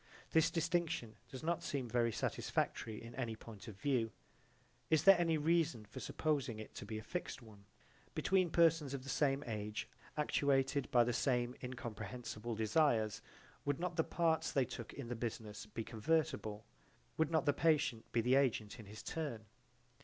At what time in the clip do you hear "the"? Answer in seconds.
9.03-9.09, 11.03-11.13, 13.95-14.03, 15.07-15.15, 17.45-17.53, 18.21-18.33